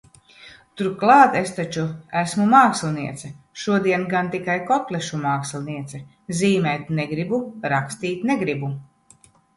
[0.81, 1.83] Turklāt es taču
[2.21, 3.29] esmu māksliniece!
[3.65, 6.01] Šodien gan tikai kotlešu māksliniece.
[6.41, 7.43] Zīmēt negribu,
[7.75, 8.73] rakstīt negribu.